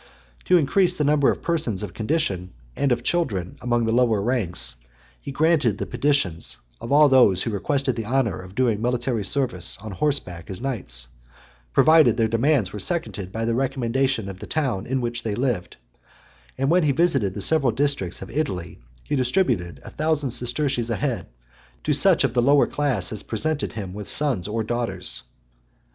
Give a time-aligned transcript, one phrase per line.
[0.45, 4.73] To increase the number of persons of condition, and of children among the lower ranks,
[5.21, 9.77] he granted the petitions of all those who requested the honour of doing military service
[9.77, 11.07] on horseback as knights,
[11.71, 15.77] provided their demands were seconded by the recommendation of the town in which they lived;
[16.57, 20.95] and when he visited the several districts of Italy, he distributed a thousand sesterces a
[20.95, 21.27] head
[21.83, 25.21] to such of the lower class as presented him with sons or daughters.